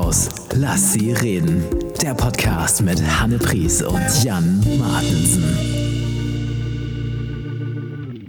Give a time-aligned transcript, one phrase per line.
[0.00, 0.28] Krankenhaus.
[0.54, 1.62] Lass sie reden.
[2.02, 5.44] Der Podcast mit Hanne Pries und Jan Martensen.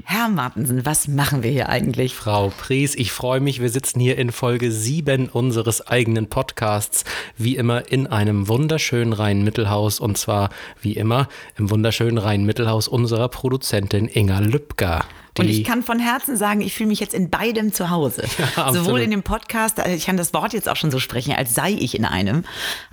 [0.04, 2.14] Herr Martensen, was machen wir hier eigentlich?
[2.14, 3.62] Frau Pries, ich freue mich.
[3.62, 7.06] Wir sitzen hier in Folge 7 unseres eigenen Podcasts,
[7.38, 10.50] wie immer in einem wunderschönen Rhein-Mittelhaus und zwar
[10.82, 15.06] wie immer im wunderschönen Rhein-Mittelhaus unserer Produzentin Inga Lübcker.
[15.38, 18.24] Und ich kann von Herzen sagen, ich fühle mich jetzt in beidem zu Hause.
[18.58, 21.34] Ja, Sowohl in dem Podcast, also ich kann das Wort jetzt auch schon so sprechen,
[21.34, 22.44] als sei ich in einem.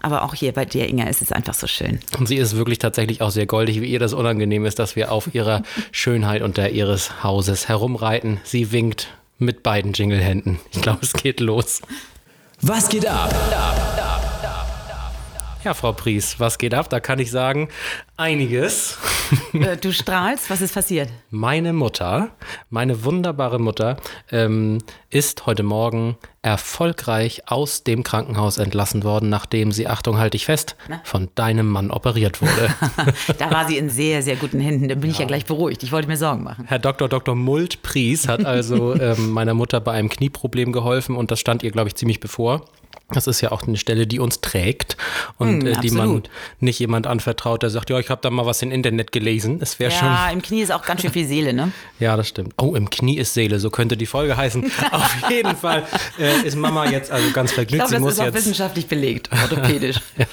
[0.01, 1.99] Aber auch hier bei dir, Inga, ist es einfach so schön.
[2.19, 5.11] Und sie ist wirklich tatsächlich auch sehr goldig, wie ihr das unangenehm ist, dass wir
[5.11, 5.63] auf ihrer
[5.93, 8.41] Schönheit und der ihres Hauses herumreiten.
[8.45, 10.61] Sie winkt mit beiden Jinglehänden.
[10.71, 11.81] Ich glaube, es geht los.
[12.61, 13.35] Was geht ab?
[15.65, 16.89] Ja, Frau Pries, was geht ab?
[16.89, 17.69] Da kann ich sagen,
[18.17, 18.99] einiges.
[19.53, 21.11] Äh, du strahlst, was ist passiert?
[21.31, 22.31] Meine Mutter,
[22.71, 23.99] meine wunderbare Mutter,
[24.31, 24.79] ähm,
[25.11, 30.77] ist heute Morgen erfolgreich aus dem Krankenhaus entlassen worden, nachdem sie, Achtung, halte ich fest,
[30.89, 31.03] Na?
[31.05, 32.75] von deinem Mann operiert wurde.
[33.39, 34.89] da war sie in sehr, sehr guten Händen.
[34.89, 35.11] Da bin ja.
[35.11, 35.83] ich ja gleich beruhigt.
[35.83, 36.65] Ich wollte mir Sorgen machen.
[36.67, 37.07] Herr Dr.
[37.07, 37.35] Dr.
[37.35, 41.71] Mult Pries hat also ähm, meiner Mutter bei einem Knieproblem geholfen und das stand ihr,
[41.71, 42.65] glaube ich, ziemlich bevor.
[43.11, 44.99] Das ist ja auch eine Stelle, die uns trägt
[45.39, 46.25] und mm, äh, die man
[46.61, 49.61] nicht jemand anvertraut, der sagt, ja, ich habe da mal was im Internet gelesen.
[49.63, 50.09] Es wäre ja, schon.
[50.09, 51.73] Ja, im Knie ist auch ganz schön viel Seele, ne?
[51.99, 52.53] ja, das stimmt.
[52.61, 54.63] Oh, im Knie ist Seele, so könnte die Folge heißen.
[54.93, 55.87] Auf jeden Fall
[56.19, 57.83] äh, ist Mama jetzt also ganz vergnügt.
[57.83, 60.01] Ich glaube, das muss ist auch jetzt wissenschaftlich belegt, orthopädisch.
[60.19, 60.27] ja,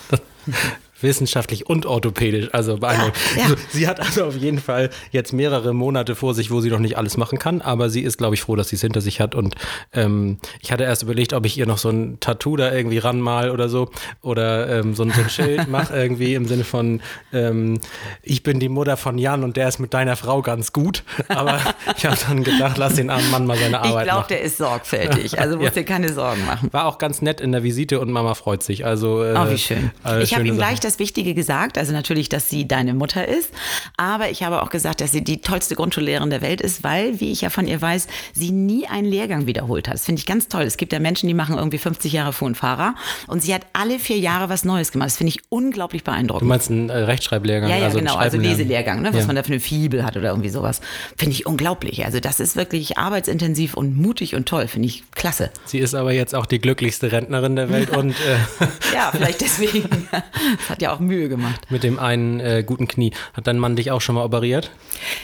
[1.01, 2.49] wissenschaftlich und orthopädisch.
[2.53, 3.17] Also beeindruckend.
[3.35, 3.43] Ja, ja.
[3.43, 6.79] Also, sie hat also auf jeden Fall jetzt mehrere Monate vor sich, wo sie noch
[6.79, 9.19] nicht alles machen kann, aber sie ist, glaube ich, froh, dass sie es hinter sich
[9.19, 9.35] hat.
[9.35, 9.55] Und
[9.93, 13.51] ähm, ich hatte erst überlegt, ob ich ihr noch so ein Tattoo da irgendwie ranmal
[13.51, 13.89] oder so
[14.21, 17.01] oder ähm, so, ein, so ein Schild mache irgendwie im Sinne von
[17.33, 17.79] ähm,
[18.23, 21.03] ich bin die Mutter von Jan und der ist mit deiner Frau ganz gut.
[21.27, 21.59] Aber
[21.97, 24.21] ich habe dann gedacht, lass den armen Mann mal seine Arbeit ich glaub, machen.
[24.21, 25.39] Ich glaube, der ist sorgfältig.
[25.39, 25.81] Also musst ja.
[25.81, 26.71] dir keine Sorgen machen.
[26.71, 28.85] War auch ganz nett in der Visite und Mama freut sich.
[28.85, 29.91] Also äh, oh, wie schön.
[30.05, 33.51] Äh, ich habe ihm gleich das Wichtige gesagt, also natürlich, dass sie deine Mutter ist,
[33.97, 37.31] aber ich habe auch gesagt, dass sie die tollste Grundschullehrerin der Welt ist, weil, wie
[37.31, 39.95] ich ja von ihr weiß, sie nie einen Lehrgang wiederholt hat.
[39.95, 40.63] Das finde ich ganz toll.
[40.63, 42.95] Es gibt ja Menschen, die machen irgendwie 50 Jahre Fuhr und Fahrer
[43.27, 45.07] und sie hat alle vier Jahre was Neues gemacht.
[45.07, 46.43] Das finde ich unglaublich beeindruckend.
[46.43, 47.69] Du meinst einen äh, Rechtschreiblehrgang?
[47.69, 49.27] Ja, ja, also genau, also Leselehrgang, ne, was ja.
[49.27, 50.81] man da für eine Fibel hat oder irgendwie sowas.
[51.17, 52.05] Finde ich unglaublich.
[52.05, 54.67] Also das ist wirklich arbeitsintensiv und mutig und toll.
[54.67, 55.49] Finde ich klasse.
[55.65, 58.37] Sie ist aber jetzt auch die glücklichste Rentnerin der Welt und äh
[58.93, 59.89] ja, vielleicht deswegen.
[60.75, 61.71] Hat ja auch Mühe gemacht.
[61.71, 63.13] Mit dem einen äh, guten Knie.
[63.33, 64.71] Hat dein Mann dich auch schon mal operiert?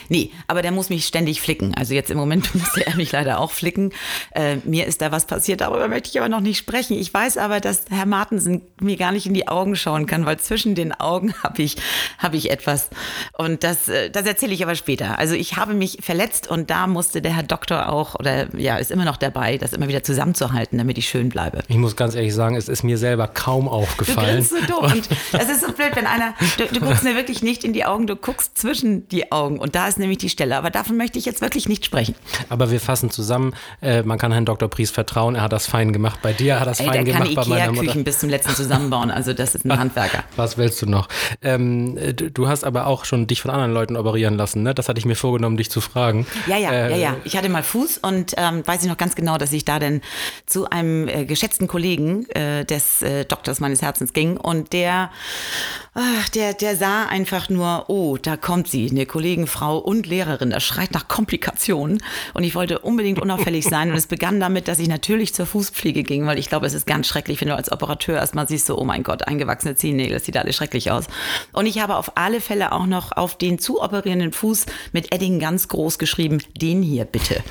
[0.08, 1.74] Nee, aber der muss mich ständig flicken.
[1.74, 3.92] Also jetzt im Moment muss er mich leider auch flicken.
[4.30, 6.96] Äh, mir ist da was passiert, darüber möchte ich aber noch nicht sprechen.
[6.96, 10.38] Ich weiß aber, dass Herr Martensen mir gar nicht in die Augen schauen kann, weil
[10.38, 11.76] zwischen den Augen habe ich,
[12.18, 12.88] hab ich etwas.
[13.36, 15.18] Und das, äh, das erzähle ich aber später.
[15.18, 18.90] Also ich habe mich verletzt und da musste der Herr Doktor auch, oder ja, ist
[18.90, 21.58] immer noch dabei, das immer wieder zusammenzuhalten, damit ich schön bleibe.
[21.68, 24.38] Ich muss ganz ehrlich sagen, es ist mir selber kaum aufgefallen.
[24.38, 24.94] Du so doof.
[24.94, 25.08] Und
[25.42, 28.06] das ist so blöd, wenn einer, du, du, guckst mir wirklich nicht in die Augen,
[28.06, 30.56] du guckst zwischen die Augen und da ist nämlich die Stelle.
[30.56, 32.14] Aber davon möchte ich jetzt wirklich nicht sprechen.
[32.48, 34.68] Aber wir fassen zusammen, äh, man kann Herrn Dr.
[34.68, 37.34] Pries vertrauen, er hat das fein gemacht bei dir, er hat das Ey, fein gemacht
[37.34, 37.86] bei meiner Mutter.
[37.86, 40.24] Küchen bis zum letzten zusammenbauen, also das ist ein Handwerker.
[40.36, 41.08] Was willst du noch?
[41.42, 44.74] Ähm, du hast aber auch schon dich von anderen Leuten operieren lassen, ne?
[44.74, 46.26] Das hatte ich mir vorgenommen, dich zu fragen.
[46.46, 47.16] Ja, ja, äh, ja, ja.
[47.24, 50.00] Ich hatte mal Fuß und ähm, weiß ich noch ganz genau, dass ich da dann
[50.46, 55.10] zu einem äh, geschätzten Kollegen äh, des äh, Doktors meines Herzens ging und der
[55.94, 60.64] Ach, der, der sah einfach nur, oh, da kommt sie, eine Kollegenfrau und Lehrerin, das
[60.64, 62.02] schreit nach Komplikationen.
[62.32, 63.90] Und ich wollte unbedingt unauffällig sein.
[63.90, 66.86] Und es begann damit, dass ich natürlich zur Fußpflege ging, weil ich glaube, es ist
[66.86, 70.24] ganz schrecklich, wenn du als Operateur erstmal siehst, so, oh mein Gott, eingewachsene Zehennägel, das
[70.24, 71.04] sieht alles schrecklich aus.
[71.52, 75.40] Und ich habe auf alle Fälle auch noch auf den zu operierenden Fuß mit Edding
[75.40, 77.42] ganz groß geschrieben, den hier bitte.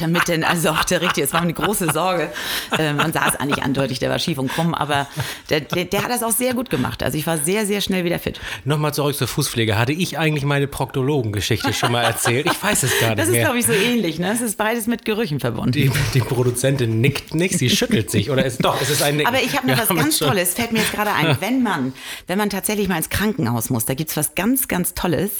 [0.00, 2.28] Damit denn, also auch der richtige, es war eine große Sorge.
[2.76, 5.06] Äh, man sah es eigentlich andeutig, der war schief und krumm, aber
[5.48, 7.04] der, der, der hat das auch sehr gut gemacht.
[7.04, 8.40] Also ich war sehr, sehr schnell wieder fit.
[8.64, 9.78] Nochmal zurück zur Fußpflege.
[9.78, 12.46] Hatte ich eigentlich meine Proktologengeschichte schon mal erzählt?
[12.46, 14.18] Ich weiß es gar nicht Das ist, glaube ich, so ähnlich.
[14.18, 14.32] Ne?
[14.32, 15.72] Es ist beides mit Gerüchen verbunden.
[15.72, 18.30] Die, die Produzentin nickt nicht, sie schüttelt sich.
[18.30, 19.32] Oder ist doch, es ist ein Nicken.
[19.32, 21.36] Aber ich habe noch was ganz Tolles, fällt mir jetzt gerade ein.
[21.40, 21.92] Wenn man,
[22.26, 25.32] wenn man tatsächlich mal ins Krankenhaus muss, da gibt es was ganz, ganz Tolles,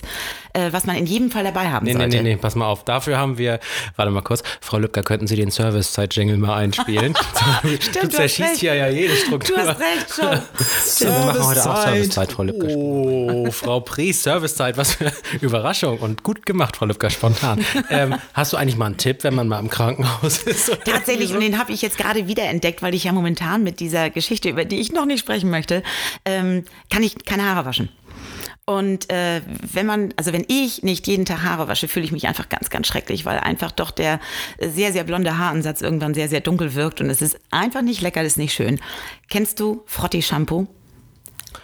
[0.53, 2.09] äh, was man in jedem Fall dabei haben nee, sollte.
[2.09, 2.85] Nee, nee, nee, pass mal auf.
[2.85, 3.61] Dafür haben wir,
[3.97, 7.15] warte mal kurz, Frau Lübcker, könnten Sie den Servicezeit-Jingle mal einspielen?
[7.81, 9.57] Stimmt, du zerschießt hier ja jede Struktur.
[9.57, 10.41] Du hast recht, schon.
[10.85, 12.69] so, wir machen heute Servicezeit, Frau Lübcker.
[12.69, 17.65] Oh, Frau Pries, Servicezeit, was für Überraschung und gut gemacht, Frau Lübcker, spontan.
[17.91, 20.79] Ähm, hast du eigentlich mal einen Tipp, wenn man mal im Krankenhaus ist?
[20.85, 21.35] Tatsächlich, so?
[21.35, 24.49] und den habe ich jetzt gerade wieder entdeckt, weil ich ja momentan mit dieser Geschichte,
[24.49, 25.83] über die ich noch nicht sprechen möchte,
[26.25, 27.89] ähm, kann ich keine Haare waschen.
[28.67, 29.43] Und äh,
[29.73, 32.71] wenn man, also wenn ich nicht jeden Tag Haare wasche, fühle ich mich einfach ganz,
[32.71, 34.21] ganz schrecklich, weil einfach doch der
[34.59, 38.23] sehr, sehr blonde Haaransatz irgendwann sehr, sehr dunkel wirkt und es ist einfach nicht lecker,
[38.23, 38.81] das ist nicht schön.
[39.29, 40.67] Kennst du Frotti-Shampoo?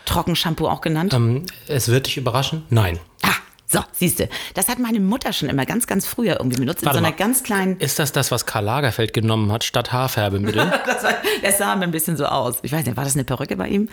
[0.05, 1.13] Trockenshampoo auch genannt?
[1.15, 2.65] Ähm, es wird dich überraschen?
[2.71, 2.99] Nein.
[3.23, 3.35] Ah,
[3.73, 6.85] so, siehste, das hat meine Mutter schon immer ganz, ganz früher irgendwie benutzt.
[6.85, 7.25] Warte in so einer mal.
[7.25, 7.79] ganz kleinen.
[7.79, 10.73] Ist das das, was Karl Lagerfeld genommen hat, statt Haarfärbemittel?
[10.91, 12.59] Das, war, das sah mir ein bisschen so aus.
[12.63, 13.89] Ich weiß nicht, war das eine Perücke bei ihm?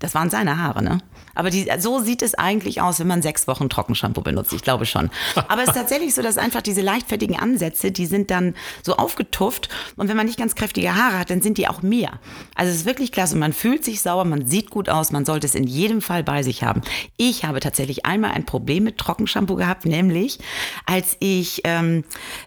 [0.00, 0.98] Das waren seine Haare, ne?
[1.34, 4.52] Aber die, so sieht es eigentlich aus, wenn man sechs Wochen Trockenshampoo benutzt.
[4.52, 5.08] Ich glaube schon.
[5.48, 9.68] Aber es ist tatsächlich so, dass einfach diese leichtfertigen Ansätze, die sind dann so aufgetufft.
[9.96, 12.18] Und wenn man nicht ganz kräftige Haare hat, dann sind die auch mehr.
[12.54, 13.36] Also es ist wirklich klasse.
[13.36, 15.10] Man fühlt sich sauber, man sieht gut aus.
[15.12, 16.82] Man sollte es in jedem Fall bei sich haben.
[17.16, 20.38] Ich habe tatsächlich einmal ein Problem mit Trockenshampoo gehabt, nämlich
[20.86, 22.04] als ich, ähm,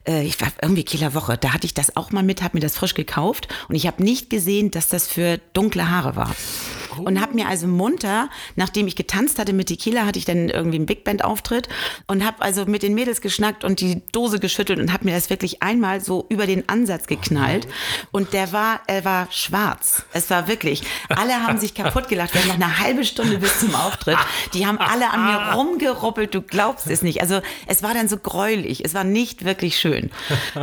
[0.08, 2.62] äh, ich war irgendwie Kieler Woche, da hatte ich das auch mal mit, habe mir
[2.62, 6.36] das frisch gekauft und ich habe nicht gesehen, dass das für dunkle Haare war.
[7.04, 10.78] Und habe mir also munter, nachdem ich getanzt hatte mit Tequila, hatte ich dann irgendwie
[10.78, 11.68] einen Big Band Auftritt
[12.08, 15.30] und habe also mit den Mädels geschnackt und die Dose geschüttelt und habe mir das
[15.30, 17.68] wirklich einmal so über den Ansatz geknallt
[18.12, 20.04] und der war, er war schwarz.
[20.14, 22.34] Es war wirklich, alle haben sich kaputt gelacht.
[22.34, 24.18] Wir haben noch eine halbe Stunde bis zum Auftritt.
[24.54, 27.22] Die haben alle an mir rumgeruppelt, du glaubst es nicht.
[27.22, 30.12] Also es war dann so gräulich, es war nicht wirklich schön.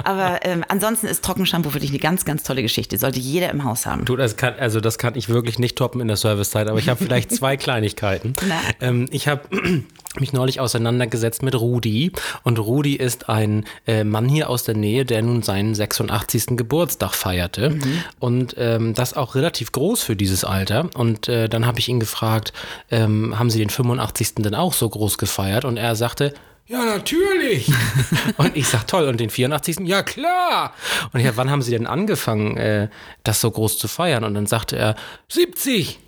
[0.05, 2.99] Aber ähm, ansonsten ist Trockenshampoo wirklich eine ganz, ganz tolle Geschichte.
[2.99, 4.05] Sollte jeder im Haus haben.
[4.05, 6.89] Du, das kann, also das kann ich wirklich nicht toppen in der Servicezeit, aber ich
[6.89, 8.33] habe vielleicht zwei Kleinigkeiten.
[8.81, 9.43] Ähm, ich habe
[10.19, 15.05] mich neulich auseinandergesetzt mit Rudi und Rudi ist ein äh, Mann hier aus der Nähe,
[15.05, 16.57] der nun seinen 86.
[16.57, 17.79] Geburtstag feierte
[18.19, 22.01] und ähm, das auch relativ groß für dieses Alter und äh, dann habe ich ihn
[22.01, 22.53] gefragt,
[22.91, 24.37] ähm, haben Sie den 85.
[24.37, 26.35] denn auch so groß gefeiert und er sagte,
[26.73, 27.71] ja, natürlich.
[28.37, 29.81] und ich sag, toll, und den 84.
[29.81, 30.73] Ja, klar.
[31.13, 32.89] Und ich sag, wann haben Sie denn angefangen, äh,
[33.25, 34.25] das so groß zu feiern?
[34.25, 34.95] Und dann sagte er,
[35.29, 35.99] 70.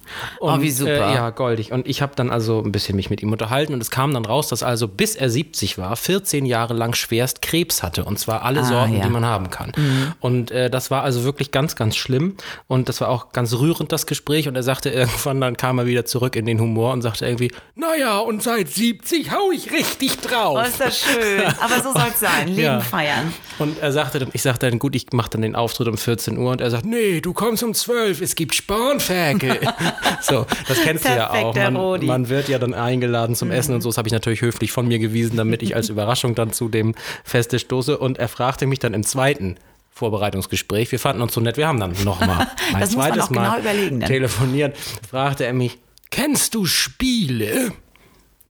[0.40, 1.10] Und, Oh, wie super.
[1.10, 1.72] Äh, ja, goldig.
[1.72, 4.24] Und ich habe dann also ein bisschen mich mit ihm unterhalten und es kam dann
[4.24, 8.04] raus, dass also bis er 70 war, 14 Jahre lang schwerst Krebs hatte.
[8.04, 9.04] Und zwar alle Ah, Sorten, ja.
[9.04, 9.72] die man haben kann.
[10.20, 12.36] Und äh, das war also wirklich ganz, ganz schlimm.
[12.68, 14.48] Und das war auch ganz rührend, das Gespräch.
[14.48, 17.50] Und er sagte irgendwann, dann kam er wieder zurück in den Humor und sagte irgendwie,
[17.74, 20.58] naja, und seit 70 hau ich richtig drauf.
[20.62, 21.42] Oh, ist das schön.
[21.60, 22.48] Aber so soll es sein.
[22.48, 22.80] Leben Ja.
[22.80, 23.32] feiern.
[23.58, 26.36] Und er sagte dann, ich sagte dann, gut, ich mache dann den Auftritt um 14
[26.38, 29.58] Uhr und er sagt, nee, du kommst um 12, es gibt Spanferkel.
[30.20, 31.54] so, das kennst du ja auch.
[31.54, 34.72] Man, man wird ja dann eingeladen zum Essen und so, das habe ich natürlich höflich
[34.72, 36.94] von mir gewiesen, damit ich als Überraschung dann zu dem
[37.24, 37.98] Feste stoße.
[37.98, 39.56] Und er fragte mich dann im zweiten
[39.90, 44.00] Vorbereitungsgespräch, wir fanden uns so nett, wir haben dann nochmal ein zweites genau Mal überlegen
[44.00, 44.08] dann.
[44.08, 44.76] telefoniert,
[45.08, 45.78] fragte er mich,
[46.10, 47.72] kennst du Spiele?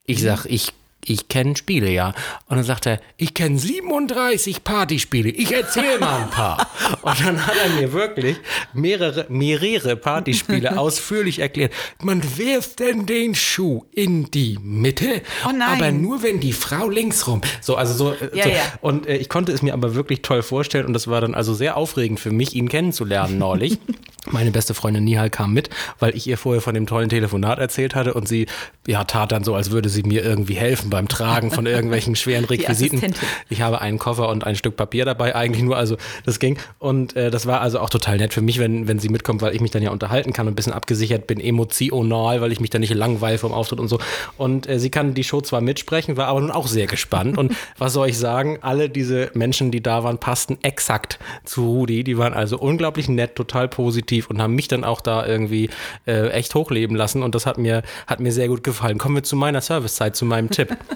[0.06, 0.72] Ich sag, ich,
[1.06, 2.08] ich kenne Spiele, ja.
[2.48, 5.30] Und dann sagt er, ich kenne 37 Partyspiele.
[5.30, 6.66] Ich erzähle mal ein paar.
[7.02, 8.36] Und dann hat er mir wirklich
[8.72, 11.72] mehrere, mehrere Partyspiele ausführlich erklärt.
[12.02, 17.26] Man wirft denn den Schuh in die Mitte, Oh aber nur wenn die Frau links
[17.26, 17.40] rum.
[17.60, 18.12] So, also so.
[18.12, 18.50] äh, Ja, so.
[18.50, 18.56] ja.
[18.80, 21.54] Und äh, ich konnte es mir aber wirklich toll vorstellen und das war dann also
[21.54, 23.78] sehr aufregend für mich, ihn kennenzulernen neulich.
[24.30, 27.94] Meine beste Freundin Nihal kam mit, weil ich ihr vorher von dem tollen Telefonat erzählt
[27.94, 28.46] hatte und sie
[28.86, 32.44] ja, tat dann so, als würde sie mir irgendwie helfen beim Tragen von irgendwelchen schweren
[32.44, 33.14] Requisiten.
[33.48, 36.58] Ich habe einen Koffer und ein Stück Papier dabei, eigentlich nur, also das ging.
[36.78, 39.54] Und äh, das war also auch total nett für mich, wenn, wenn sie mitkommt, weil
[39.54, 42.70] ich mich dann ja unterhalten kann und ein bisschen abgesichert bin, emotional, weil ich mich
[42.70, 43.98] dann nicht langweile vom Auftritt und so.
[44.36, 47.38] Und äh, sie kann die Show zwar mitsprechen, war aber nun auch sehr gespannt.
[47.38, 52.04] Und was soll ich sagen, alle diese Menschen, die da waren, passten exakt zu Rudi.
[52.04, 55.70] Die waren also unglaublich nett, total positiv und haben mich dann auch da irgendwie
[56.06, 57.22] äh, echt hochleben lassen.
[57.22, 58.98] Und das hat mir, hat mir sehr gut gefallen.
[58.98, 60.76] Kommen wir zu meiner Servicezeit, zu meinem Tipp.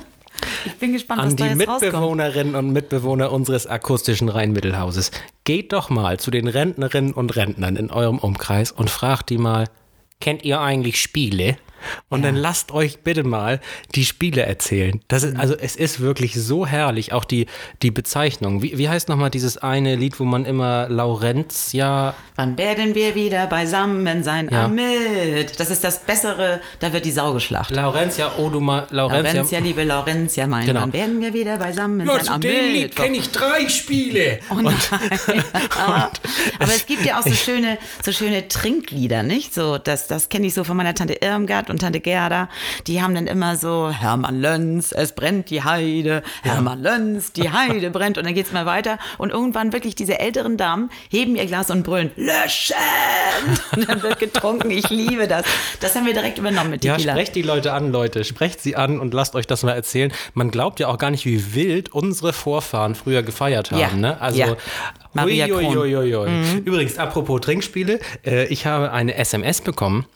[0.64, 1.92] Ich bin gespannt, was An da die jetzt rauskommt.
[1.92, 5.10] Mitbewohnerinnen und Mitbewohner unseres akustischen Rheinmittelhauses.
[5.42, 9.68] Geht doch mal zu den Rentnerinnen und Rentnern in eurem Umkreis und fragt die mal,
[10.20, 11.56] kennt ihr eigentlich Spiele?
[12.08, 13.60] Und dann lasst euch bitte mal
[13.94, 15.00] die Spiele erzählen.
[15.08, 17.46] Das ist, also es ist wirklich so herrlich, auch die,
[17.82, 18.62] die Bezeichnung.
[18.62, 23.46] Wie, wie heißt nochmal dieses eine Lied, wo man immer Laurentia Wann werden wir wieder
[23.48, 24.48] beisammen sein?
[24.50, 24.66] Ja.
[24.66, 25.58] Amit.
[25.58, 27.70] Das ist das Bessere, da wird die Sau geschlacht.
[27.70, 29.32] Laurentia Oduma, Laurentia.
[29.32, 30.82] Laurentia, liebe Laurentia, mein Genau.
[30.82, 32.24] Wann werden wir wieder beisammen Ja, sein?
[32.24, 34.38] zu Am dem Lied kenne ich drei Spiele.
[34.50, 34.74] Oh nein.
[36.58, 39.54] Aber es gibt ja auch so schöne, so schöne Trinklieder, nicht?
[39.54, 42.48] So, das, das kenne ich so von meiner Tante Irmgard und Tante Gerda.
[42.86, 47.90] Die haben dann immer so, Hermann Löns, es brennt die Heide, Hermann Löns, die Heide
[47.90, 48.18] brennt.
[48.18, 48.98] Und dann geht's mal weiter.
[49.18, 52.74] Und irgendwann wirklich diese älteren Damen heben ihr Glas und brüllen, löschen!
[53.76, 54.70] Und dann wird getrunken.
[54.70, 55.44] Ich liebe das.
[55.80, 57.12] Das haben wir direkt übernommen mit Ja, Tequila.
[57.12, 58.24] sprecht die Leute an, Leute.
[58.24, 60.12] Sprecht sie an und lasst euch das mal erzählen.
[60.34, 63.80] Man glaubt ja auch gar nicht, wie wild unsere Vorfahren früher gefeiert haben.
[63.80, 64.20] Ja, Ne?
[64.20, 64.56] Also, ja.
[65.12, 65.76] Maria Kron.
[65.76, 66.58] ui.
[66.64, 70.06] Übrigens, apropos Trinkspiele, äh, ich habe eine SMS bekommen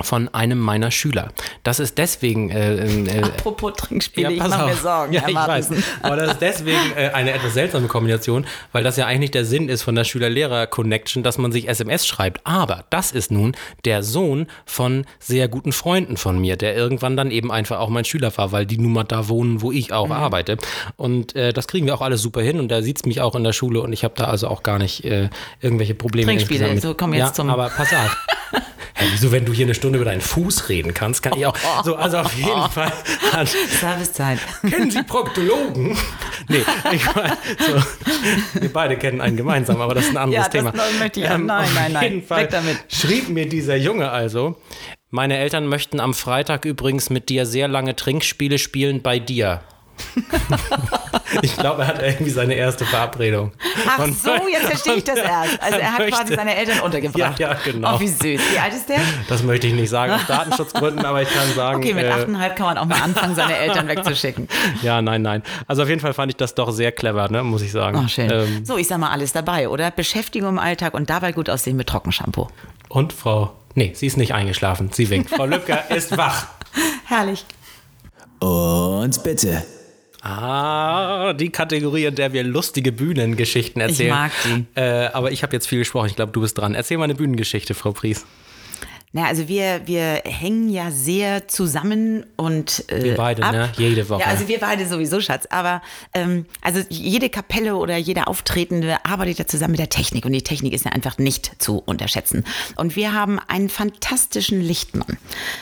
[0.00, 1.28] von einem meiner Schüler.
[1.64, 2.48] Das ist deswegen.
[2.48, 5.12] Äh, äh, Apropos Trinkspiele, ja, ich mache mir Sorgen.
[5.12, 5.68] Ja, ich weiß.
[6.00, 9.44] Aber das ist deswegen äh, eine etwas seltsame Kombination, weil das ja eigentlich nicht der
[9.44, 12.40] Sinn ist von der Schüler-Lehrer-Connection, dass man sich SMS schreibt.
[12.44, 17.30] Aber das ist nun der Sohn von sehr guten Freunden von mir, der irgendwann dann
[17.30, 20.06] eben einfach auch mein Schüler war, weil die nun mal da wohnen, wo ich auch
[20.06, 20.12] mhm.
[20.12, 20.56] arbeite.
[20.96, 23.34] Und äh, das kriegen wir auch alles super hin und da sieht es mich auch
[23.34, 25.28] in der Schule und ich habe da also auch gar nicht äh,
[25.60, 26.28] irgendwelche Probleme.
[26.28, 27.50] Trinkspiele, so kommen jetzt ja, zum.
[27.50, 28.16] Aber pass auf.
[29.02, 31.56] Hey, wieso, wenn du hier eine Stunde über deinen Fuß reden kannst, kann ich auch.
[31.84, 32.92] So, also auf jeden Fall.
[33.80, 34.38] Servicezeit.
[34.68, 35.96] Kennen Sie Proktologen?
[36.46, 36.60] Nee,
[36.92, 40.70] ich meine, so, wir beide kennen einen gemeinsam, aber das ist ein anderes ja, Thema.
[40.70, 41.96] Das möchte ich, ähm, nein, nein, nein.
[41.96, 42.76] Auf jeden Fall damit.
[42.88, 44.56] schrieb mir dieser Junge also,
[45.10, 49.62] meine Eltern möchten am Freitag übrigens mit dir sehr lange Trinkspiele spielen bei dir.
[51.42, 53.52] ich glaube, er hat irgendwie seine erste Verabredung.
[53.88, 55.62] Ach und so, jetzt verstehe ich das erst.
[55.62, 57.38] Also er hat möchte, quasi seine Eltern untergebracht.
[57.38, 57.96] Ja, ja, genau.
[57.96, 58.22] Oh, wie süß.
[58.22, 59.00] Wie alt ist der?
[59.28, 61.78] Das möchte ich nicht sagen aus Datenschutzgründen, aber ich kann sagen.
[61.78, 64.48] Okay, mit äh, achteinhalb kann man auch mal anfangen, seine Eltern wegzuschicken.
[64.82, 65.42] Ja, nein, nein.
[65.66, 68.00] Also auf jeden Fall fand ich das doch sehr clever, ne, muss ich sagen.
[68.04, 68.30] Oh, schön.
[68.30, 69.90] Ähm, so, ich sag mal alles dabei, oder?
[69.90, 72.48] Beschäftigung im Alltag und dabei gut aussehen mit Trockenshampoo.
[72.88, 74.90] Und Frau, nee, sie ist nicht eingeschlafen.
[74.92, 75.30] Sie winkt.
[75.30, 76.46] Frau Lübcker ist wach.
[77.06, 77.44] Herrlich.
[78.40, 79.62] Und bitte.
[80.22, 84.08] Ah, die Kategorie, in der wir lustige Bühnengeschichten erzählen.
[84.08, 84.80] Ich mag die.
[84.80, 86.06] Äh, aber ich habe jetzt viel gesprochen.
[86.06, 86.76] Ich glaube, du bist dran.
[86.76, 88.24] Erzähl mal eine Bühnengeschichte, Frau Pries.
[89.14, 93.52] Na, also wir, wir hängen ja sehr zusammen und äh, wir beide, ab.
[93.52, 93.70] ne?
[93.76, 94.22] Jede Woche.
[94.22, 95.46] Ja, also wir beide sowieso, Schatz.
[95.50, 95.82] Aber
[96.14, 100.40] ähm, also jede Kapelle oder jeder Auftretende arbeitet ja zusammen mit der Technik und die
[100.40, 102.44] Technik ist ja einfach nicht zu unterschätzen.
[102.76, 105.18] Und wir haben einen fantastischen Lichtmann.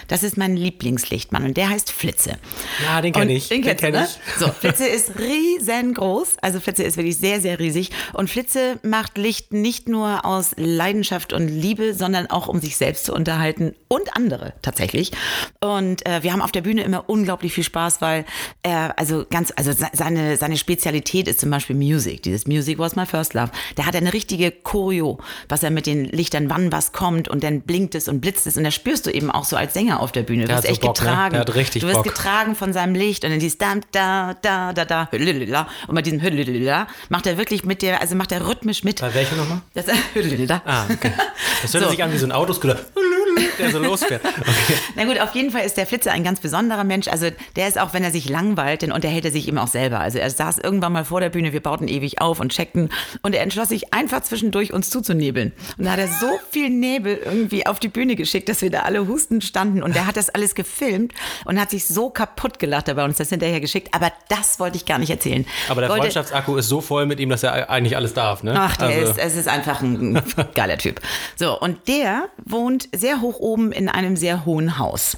[0.06, 2.38] Das ist mein Lieblingslichtmann und der heißt Flitze.
[2.84, 3.48] Ja, den kenne ich.
[3.48, 4.16] Den, den kenne ich.
[4.16, 4.20] Ne?
[4.38, 6.36] So, Flitze ist riesengroß.
[6.40, 7.90] Also Flitze ist wirklich sehr, sehr riesig.
[8.12, 13.06] Und Flitze macht Licht nicht nur aus Leidenschaft und Liebe, sondern auch um sich selbst
[13.06, 15.12] zu unterhalten unterhalten und andere tatsächlich.
[15.60, 18.24] Und äh, wir haben auf der Bühne immer unglaublich viel Spaß, weil
[18.62, 22.22] er also ganz, also seine, seine Spezialität ist zum Beispiel Music.
[22.22, 23.50] Dieses Music was my first love.
[23.76, 25.18] Der hat eine richtige Choreo,
[25.48, 28.56] was er mit den Lichtern, wann was kommt und dann blinkt es und blitzt es.
[28.56, 30.44] Und da spürst du eben auch so als Sänger auf der Bühne.
[30.44, 31.36] Du wirst echt Bock, getragen.
[31.36, 31.44] Ne?
[31.44, 32.04] Der hat richtig du wirst Bock.
[32.04, 35.08] getragen von seinem Licht und dann dieses da, da, da, da, da,
[35.88, 36.20] und bei diesem
[37.08, 39.00] macht er wirklich mit der, also macht er rhythmisch mit.
[39.00, 39.60] Bei welcher nochmal?
[39.74, 41.12] Das, ah, okay.
[41.62, 41.90] Das hört so.
[41.90, 42.78] sich an wie so ein Autoscooter
[43.58, 44.24] der so losfährt.
[44.24, 44.74] Okay.
[44.96, 47.08] Na gut, auf jeden Fall ist der Flitzer ein ganz besonderer Mensch.
[47.08, 50.00] Also der ist auch, wenn er sich langweilt, dann unterhält er sich eben auch selber.
[50.00, 52.90] Also er saß irgendwann mal vor der Bühne, wir bauten ewig auf und checkten
[53.22, 55.52] und er entschloss sich einfach zwischendurch uns zuzunebeln.
[55.78, 58.80] Und da hat er so viel Nebel irgendwie auf die Bühne geschickt, dass wir da
[58.80, 61.12] alle hustend standen und er hat das alles gefilmt
[61.44, 63.94] und hat sich so kaputt gelacht dabei uns das hinterher geschickt.
[63.94, 65.46] Aber das wollte ich gar nicht erzählen.
[65.68, 68.54] Aber der wollte, Freundschaftsakku ist so voll mit ihm, dass er eigentlich alles darf, ne?
[68.56, 69.10] Ach, der also.
[69.12, 70.20] ist, es ist einfach ein
[70.54, 71.00] geiler Typ.
[71.36, 75.16] So, und der wohnt sehr hoch oben in einem sehr hohen Haus.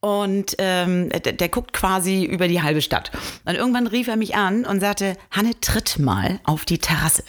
[0.00, 3.10] Und ähm, der, der, guckt quasi über die halbe Stadt.
[3.46, 7.24] Und irgendwann rief er mich an und sagte, Hanne, tritt mal auf die Terrasse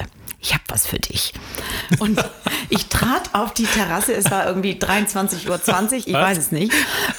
[0.45, 1.33] ich habe was für dich.
[1.99, 2.23] Und
[2.69, 6.21] ich trat auf die Terrasse, es war irgendwie 23.20 Uhr, ich was?
[6.21, 6.71] weiß es nicht,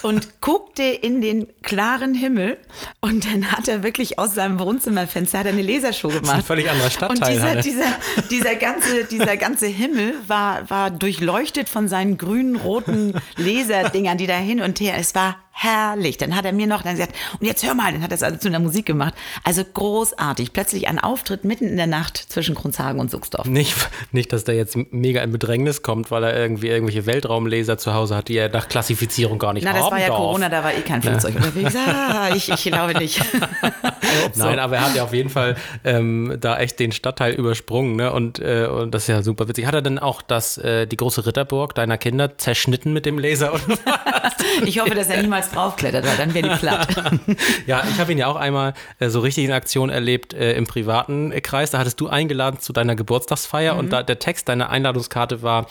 [0.02, 2.59] und guckte in den klaren Himmel
[3.00, 6.25] und dann hat er wirklich aus seinem Wohnzimmerfenster hat eine Lasershow gemacht.
[6.25, 7.35] Das ist ein völlig anderer Stadtteil.
[7.35, 13.14] Und dieser, dieser, dieser, ganze, dieser ganze Himmel war, war durchleuchtet von seinen grünen, roten
[13.37, 16.19] Laserdingern, die da hin und her, es war herrlich.
[16.19, 18.23] Dann hat er mir noch dann gesagt, und jetzt hör mal, dann hat er es
[18.23, 19.15] also zu einer Musik gemacht.
[19.43, 20.53] Also großartig.
[20.53, 23.47] Plötzlich ein Auftritt mitten in der Nacht zwischen Grundshagen und Suchsdorf.
[23.47, 23.75] Nicht,
[24.13, 28.17] nicht, dass der jetzt mega in Bedrängnis kommt, weil er irgendwie irgendwelche Weltraumlaser zu Hause
[28.17, 30.17] hat, die er nach Klassifizierung gar nicht Na, haben das war ja darf.
[30.17, 31.41] Corona, da war eh kein Flugzeug ja.
[31.41, 31.75] unterwegs.
[31.87, 33.23] Ah, ich, ich glaube nicht.
[34.33, 34.45] so.
[34.45, 38.13] Nein, aber er hat ja auf jeden Fall ähm, da echt den Stadtteil übersprungen, ne?
[38.13, 39.67] Und, äh, und das ist ja super witzig.
[39.67, 43.59] Hat er denn auch das, äh, die große Ritterburg deiner Kinder zerschnitten mit dem Laser?
[44.65, 46.88] ich hoffe, dass er niemals niemals draufklettert, weil dann wäre die platt.
[47.67, 50.67] ja, ich habe ihn ja auch einmal äh, so richtig in Aktion erlebt äh, im
[50.67, 51.71] privaten Kreis.
[51.71, 53.81] Da hattest du eingeladen zu deiner Geburtstagsfeier mhm.
[53.81, 55.67] und da, der Text deiner Einladungskarte war,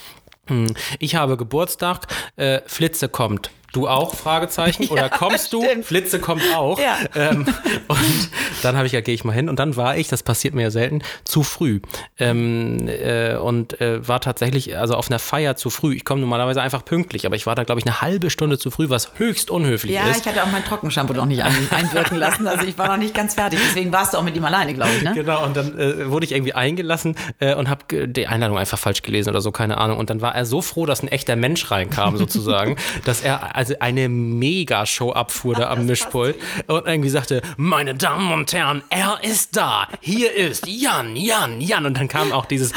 [0.47, 0.67] hm,
[0.99, 3.51] ich habe Geburtstag, äh, Flitze kommt.
[3.75, 4.15] Du auch?
[4.15, 4.87] Fragezeichen.
[4.89, 5.61] Oder ja, kommst du?
[5.61, 5.85] Stimmt.
[5.85, 6.79] Flitze kommt auch.
[6.79, 6.97] Ja.
[7.13, 7.45] Ähm,
[7.89, 8.29] und
[8.63, 9.49] dann habe ich ja, gehe ich mal hin.
[9.49, 11.81] Und dann war ich, das passiert mir ja selten, zu früh.
[12.17, 15.93] Ähm, äh, und äh, war tatsächlich, also auf einer Feier zu früh.
[15.95, 18.71] Ich komme normalerweise einfach pünktlich, aber ich war da, glaube ich, eine halbe Stunde zu
[18.71, 20.25] früh, was höchst unhöflich ja, ist.
[20.25, 22.47] Ja, ich hatte auch mein Trockenshampoo noch nicht ein, einwirken lassen.
[22.47, 23.59] Also ich war noch nicht ganz fertig.
[23.61, 25.03] Deswegen warst du auch mit ihm alleine, glaube ich.
[25.03, 25.13] Ne?
[25.15, 25.43] Genau.
[25.43, 29.31] Und dann äh, wurde ich irgendwie eingelassen äh, und habe die Einladung einfach falsch gelesen
[29.31, 29.97] oder so, keine Ahnung.
[29.97, 33.79] Und dann war er so froh, dass ein echter Mensch reinkam, sozusagen, dass er also
[33.79, 36.35] eine Megashow abfuhr da am Mischpult
[36.67, 41.87] und irgendwie sagte, meine Damen und Herren, er ist da, hier ist Jan, Jan, Jan.
[41.87, 42.73] Und dann kam auch dieses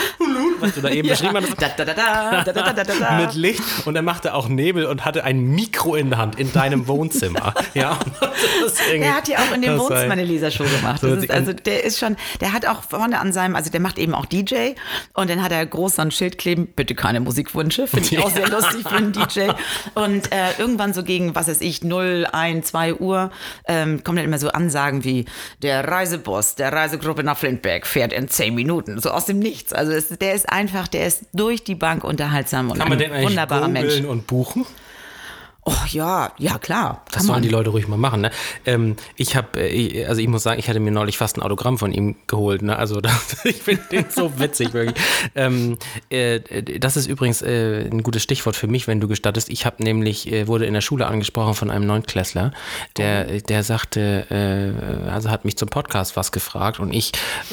[0.61, 1.51] was du da eben beschrieben hast.
[3.21, 6.53] Mit Licht und er machte auch Nebel und hatte ein Mikro in der Hand in
[6.53, 7.55] deinem Wohnzimmer.
[7.75, 7.99] ja.
[8.93, 11.01] Er hat ja auch in dem Wohnzimmer eine Lasershow gemacht.
[11.01, 13.99] So ist, also der ist schon, der hat auch vorne an seinem, also der macht
[13.99, 14.73] eben auch DJ
[15.15, 18.31] und dann hat er groß so ein Schild kleben, bitte keine Musikwünsche, finde ich auch
[18.31, 19.51] sehr lustig für einen DJ.
[19.95, 23.31] Und äh, irgendwann so gegen, was weiß ich, 0, 1, 2 Uhr
[23.67, 25.25] ähm, kommen dann immer so Ansagen wie
[25.63, 29.73] der Reisebus der Reisegruppe nach Flintberg fährt in 10 Minuten, so aus dem Nichts.
[29.73, 32.99] Also es, der ist einfach, der ist durch die Bank unterhaltsam und Kann man ein
[32.99, 34.01] den eigentlich wunderbarer Mensch.
[34.01, 34.67] und buchen?
[35.65, 37.05] Oh ja, ja klar.
[37.13, 37.43] Das sollen man.
[37.43, 38.23] die Leute ruhig mal machen.
[38.23, 38.31] Ne?
[38.65, 41.77] Ähm, ich habe, äh, also ich muss sagen, ich hatte mir neulich fast ein Autogramm
[41.77, 42.63] von ihm geholt.
[42.63, 42.77] Ne?
[42.77, 44.99] Also das, ich finde den so witzig wirklich.
[45.35, 45.77] Ähm,
[46.09, 46.41] äh,
[46.79, 49.51] das ist übrigens äh, ein gutes Stichwort für mich, wenn du gestattest.
[49.51, 52.53] Ich habe nämlich äh, wurde in der Schule angesprochen von einem Neunklässler,
[52.97, 57.13] der der sagte, äh, also hat mich zum Podcast was gefragt und ich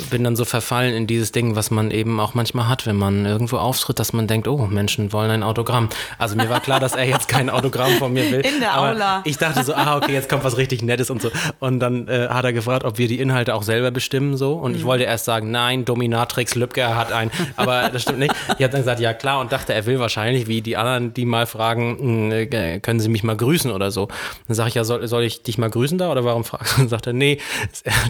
[0.09, 3.25] bin dann so verfallen in dieses Ding, was man eben auch manchmal hat, wenn man
[3.25, 5.89] irgendwo auftritt, dass man denkt, oh Menschen wollen ein Autogramm.
[6.17, 8.41] Also mir war klar, dass er jetzt kein Autogramm von mir will.
[8.41, 9.21] In der Aula.
[9.25, 11.29] Ich dachte so, ah, okay, jetzt kommt was richtig Nettes und so.
[11.59, 14.53] Und dann äh, hat er gefragt, ob wir die Inhalte auch selber bestimmen so.
[14.53, 14.87] Und ich Mhm.
[14.87, 17.31] wollte erst sagen, nein, Dominatrix Lübcke hat ein.
[17.55, 18.33] Aber das stimmt nicht.
[18.57, 21.25] Ich habe dann gesagt, ja klar und dachte, er will wahrscheinlich, wie die anderen, die
[21.25, 24.07] mal fragen, mh, äh, können Sie mich mal grüßen oder so.
[24.47, 26.81] Dann sage ich, ja, soll, soll ich dich mal grüßen da oder warum fragst du?
[26.81, 27.39] Dann sagt er, nee,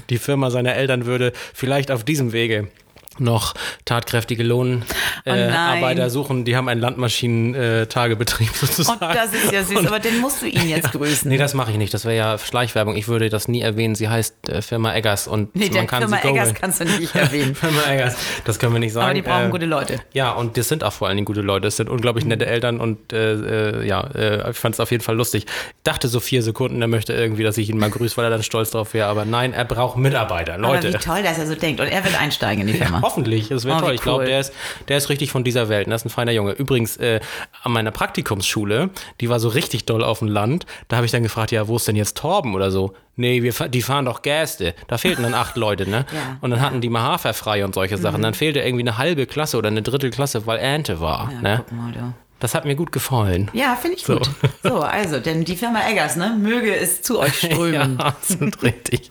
[0.10, 2.68] die Firma seiner Eltern würde vielleicht auf diesem Wege
[3.18, 3.54] noch
[3.86, 4.96] tatkräftige Lohnarbeiter
[5.26, 5.56] Oh äh, nein.
[5.84, 9.06] Arbeiter suchen, die haben einen Landmaschinen-Tagebetrieb sozusagen.
[9.06, 11.30] Und das ist ja süß, aber dann musst du ihn jetzt grüßen.
[11.30, 11.94] Nee, das mache ich nicht.
[11.94, 12.96] Das wäre ja Schleichwerbung.
[12.96, 13.96] Ich würde das nie erwähnen.
[13.96, 16.28] Sie heißt äh, Firma Eggers und Nee, man kann Firma sie.
[16.28, 17.56] Eggers kannst du nicht erwähnen.
[17.56, 19.06] Firma Eggers, das können wir nicht sagen.
[19.06, 20.00] Aber die brauchen Äh, gute Leute.
[20.14, 21.66] Ja, und das sind auch vor allen Dingen gute Leute.
[21.68, 25.04] Das sind unglaublich nette Eltern und äh, äh, ja, äh, ich fand es auf jeden
[25.04, 25.46] Fall lustig.
[25.84, 28.44] Dachte so vier Sekunden, er möchte irgendwie, dass ich ihn mal grüße, weil er dann
[28.44, 29.08] stolz drauf wäre.
[29.08, 30.90] Aber nein, er braucht Mitarbeiter, Leute.
[30.90, 31.80] Aber wie toll, dass er so denkt.
[31.80, 33.02] Und er wird einsteigen in die Firma.
[33.06, 33.94] Hoffentlich, das wäre Oh, wie toll.
[33.94, 34.30] Ich glaube, cool.
[34.30, 34.52] der ist,
[34.88, 35.86] der ist richtig von dieser Welt.
[35.86, 36.54] und Das ist ein feiner Junge.
[36.54, 37.20] Übrigens, äh,
[37.62, 38.90] an meiner Praktikumsschule,
[39.22, 41.76] die war so richtig doll auf dem Land, da habe ich dann gefragt, ja, wo
[41.76, 42.94] ist denn jetzt Torben oder so?
[43.16, 44.74] Nee, wir, die fahren doch Gäste.
[44.88, 46.06] Da fehlten dann acht Leute, ne?
[46.14, 46.38] Ja.
[46.42, 48.22] Und dann hatten die mal haferfrei und solche Sachen.
[48.22, 51.30] Dann fehlte irgendwie eine halbe Klasse oder eine Drittelklasse, weil Ernte war.
[51.32, 51.64] Ja, ne?
[51.70, 52.14] guck mal, du.
[52.40, 53.50] Das hat mir gut gefallen.
[53.54, 54.18] Ja, finde ich So.
[54.18, 54.30] gut.
[54.62, 57.98] So, also, denn die Firma Eggers, ne, möge es zu euch strömen.
[58.00, 59.10] Ja, absolut richtig.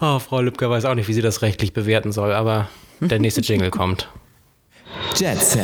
[0.00, 2.68] Oh, Frau Lübcker weiß auch nicht, wie sie das rechtlich bewerten soll, aber
[3.00, 4.08] der nächste Jingle kommt.
[5.16, 5.62] Jetset.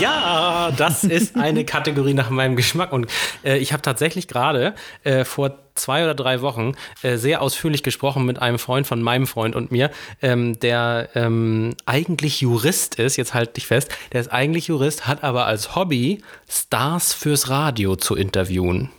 [0.00, 2.92] Ja, das ist eine Kategorie nach meinem Geschmack.
[2.92, 3.06] Und
[3.44, 8.24] äh, ich habe tatsächlich gerade äh, vor zwei oder drei Wochen äh, sehr ausführlich gesprochen
[8.24, 9.90] mit einem Freund von meinem Freund und mir,
[10.22, 15.22] ähm, der ähm, eigentlich Jurist ist, jetzt halt dich fest, der ist eigentlich Jurist, hat
[15.22, 18.90] aber als Hobby Stars fürs Radio zu interviewen.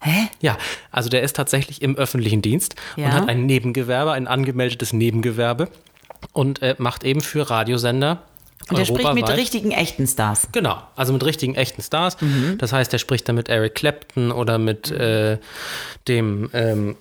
[0.00, 0.28] Hä?
[0.40, 0.56] Ja,
[0.90, 3.06] also der ist tatsächlich im öffentlichen Dienst Ja.
[3.06, 5.68] und hat ein Nebengewerbe, ein angemeldetes Nebengewerbe
[6.32, 8.22] und äh, macht eben für Radiosender.
[8.70, 10.48] Und er spricht mit richtigen, echten Stars.
[10.52, 12.16] Genau, also mit richtigen, echten Stars.
[12.58, 15.38] Das heißt, er spricht dann mit Eric Clapton oder mit äh,
[16.08, 16.96] dem ähm,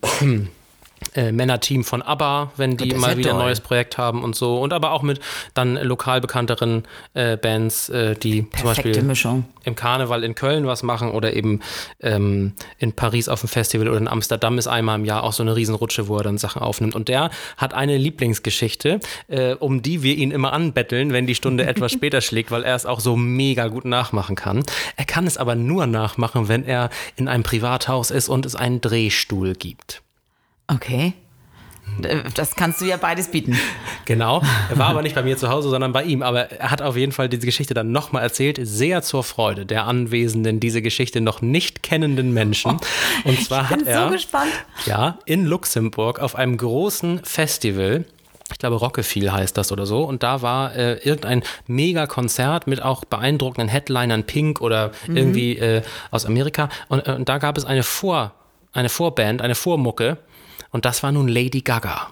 [1.15, 4.59] äh, Männerteam von ABBA, wenn die mal wieder ein neues Projekt haben und so.
[4.61, 5.19] Und aber auch mit
[5.53, 9.45] dann lokal bekannteren äh, Bands, äh, die zum Perfekte Beispiel Mischung.
[9.63, 11.61] im Karneval in Köln was machen oder eben
[12.01, 15.43] ähm, in Paris auf dem Festival oder in Amsterdam ist einmal im Jahr auch so
[15.43, 16.95] eine Riesenrutsche, wo er dann Sachen aufnimmt.
[16.95, 21.65] Und der hat eine Lieblingsgeschichte, äh, um die wir ihn immer anbetteln, wenn die Stunde
[21.65, 24.63] etwas später schlägt, weil er es auch so mega gut nachmachen kann.
[24.95, 28.81] Er kann es aber nur nachmachen, wenn er in einem Privathaus ist und es einen
[28.81, 30.01] Drehstuhl gibt.
[30.73, 31.13] Okay.
[32.03, 33.57] Äh, Das kannst du ja beides bieten.
[34.05, 34.41] Genau.
[34.69, 36.21] Er war aber nicht bei mir zu Hause, sondern bei ihm.
[36.23, 39.85] Aber er hat auf jeden Fall diese Geschichte dann nochmal erzählt, sehr zur Freude der
[39.85, 42.77] Anwesenden, diese Geschichte noch nicht kennenden Menschen.
[43.23, 44.51] Und zwar bin hat er so gespannt.
[44.85, 48.05] ja in Luxemburg auf einem großen Festival
[48.51, 50.03] ich glaube, Rockefeller heißt das oder so.
[50.03, 55.81] Und da war äh, irgendein Mega-Konzert mit auch beeindruckenden Headlinern, Pink oder irgendwie äh,
[56.11, 56.67] aus Amerika.
[56.89, 58.33] Und, äh, und da gab es eine Vor,
[58.73, 60.17] eine Vorband, eine Vormucke.
[60.71, 62.07] Und das war nun Lady Gaga.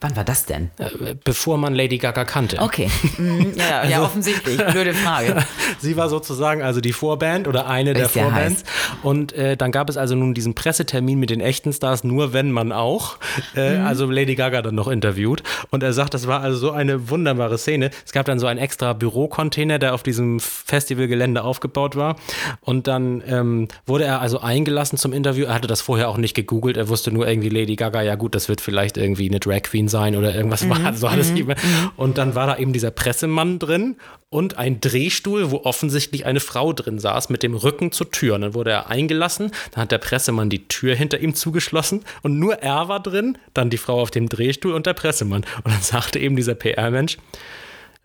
[0.00, 0.70] Wann war das denn?
[0.78, 2.60] Äh, bevor man Lady Gaga kannte.
[2.60, 2.90] Okay.
[3.18, 4.58] Mhm, ja, ja, ja, Also- offensichtlich.
[4.66, 5.36] Blöde Frage.
[5.78, 8.64] Sie war sozusagen also die Vorband oder eine der Ist ja Vorbands.
[9.02, 12.50] Und äh, dann gab es also nun diesen Pressetermin mit den echten Stars, nur wenn
[12.52, 13.16] man auch.
[13.54, 13.86] Äh, Mhm.
[13.86, 15.42] Also Lady Gaga dann noch interviewt.
[15.70, 17.90] Und er sagt, das war also so eine wunderbare Szene.
[18.04, 22.16] Es gab dann so einen extra Bürocontainer, der auf diesem Festivalgelände aufgebaut war.
[22.60, 25.46] Und dann ähm, wurde er also eingelassen zum Interview.
[25.46, 26.76] Er hatte das vorher auch nicht gegoogelt.
[26.76, 29.85] Er wusste nur irgendwie Lady Gaga, ja gut, das wird vielleicht irgendwie eine Drag Queen
[29.88, 30.94] sein oder irgendwas war.
[30.94, 31.52] So hat es ihm.
[31.96, 33.96] Und dann war da eben dieser Pressemann drin
[34.28, 38.34] und ein Drehstuhl, wo offensichtlich eine Frau drin saß, mit dem Rücken zur Tür.
[38.34, 42.38] Und dann wurde er eingelassen, dann hat der Pressemann die Tür hinter ihm zugeschlossen und
[42.38, 45.44] nur er war drin, dann die Frau auf dem Drehstuhl und der Pressemann.
[45.64, 47.18] Und dann sagte eben dieser PR-Mensch,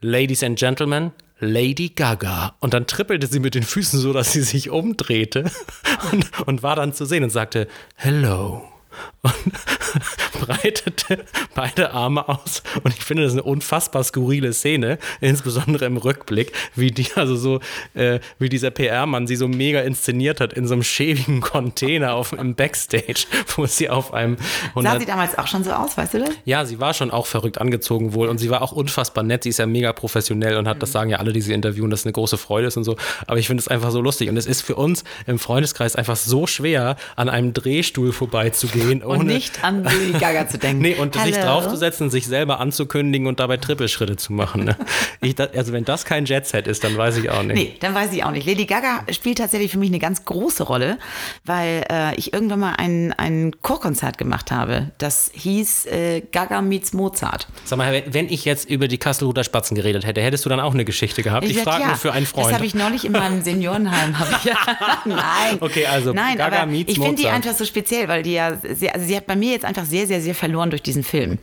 [0.02, 2.56] Ladies and Gentlemen, Lady Gaga.
[2.60, 5.52] Und dann trippelte sie mit den Füßen so, dass sie sich umdrehte
[6.12, 8.71] und, und war dann zu sehen und sagte, Hello
[9.22, 9.34] und
[10.42, 12.64] breitete beide Arme aus.
[12.84, 17.60] Und ich finde das eine unfassbar skurrile Szene, insbesondere im Rückblick, wie die, also so,
[17.94, 22.34] äh, wie dieser PR-Mann sie so mega inszeniert hat in so einem schäbigen Container auf,
[22.34, 23.26] im Backstage,
[23.56, 24.38] wo sie auf einem.
[24.76, 26.30] Sah sie damals auch schon so aus, weißt du das?
[26.46, 29.44] Ja, sie war schon auch verrückt angezogen wohl und sie war auch unfassbar nett.
[29.44, 30.82] Sie ist ja mega professionell und hat, mhm.
[30.82, 32.96] das sagen ja alle, die sie interviewen, dass es eine große Freude ist und so.
[33.28, 34.30] Aber ich finde es einfach so lustig.
[34.30, 39.04] Und es ist für uns im Freundeskreis einfach so schwer, an einem Drehstuhl vorbeizugehen gehen.
[39.04, 40.82] Und nicht an Lady Gaga zu denken.
[40.82, 41.26] nee, und Hello.
[41.26, 44.66] sich draufzusetzen, sich selber anzukündigen und dabei Trippelschritte zu machen.
[44.66, 44.78] Ne?
[45.24, 47.56] Ich, also, wenn das kein Jet-Set ist, dann weiß ich auch nicht.
[47.56, 48.48] Nee, dann weiß ich auch nicht.
[48.48, 50.98] Lady Gaga spielt tatsächlich für mich eine ganz große Rolle,
[51.46, 54.92] weil äh, ich irgendwann mal ein, ein Chorkonzert gemacht habe.
[54.98, 57.48] Das hieß äh, Gaga meets Mozart.
[57.66, 60.74] Sag mal, wenn ich jetzt über die Kasselruther Spatzen geredet hätte, hättest du dann auch
[60.74, 61.46] eine Geschichte gehabt?
[61.46, 62.48] Ich, ich frage ja, nur für einen Freund.
[62.48, 64.16] Das habe ich neulich in meinem Seniorenheim.
[65.06, 65.58] Nein.
[65.60, 68.58] Okay, also Nein, Gaga aber meets ich finde die einfach so speziell, weil die ja
[68.76, 71.38] sehr, also sie hat bei mir jetzt einfach sehr, sehr, sehr verloren durch diesen Film.